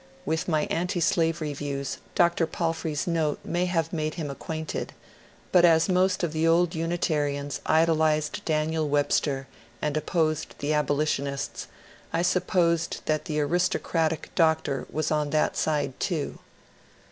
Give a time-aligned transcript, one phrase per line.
[0.25, 2.47] With my antislavery views Dr.
[2.47, 4.93] Palfrey's note may have made him acquainted;
[5.51, 9.45] but as most of the old Unitarians idolized Daniel Webster
[9.79, 11.67] and opposed the abolitionists,
[12.11, 16.39] I sup posed that the" aristocratic" doctor was on that side too.